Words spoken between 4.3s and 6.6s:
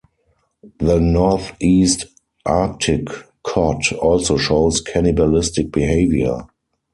show cannibalistic behaviour.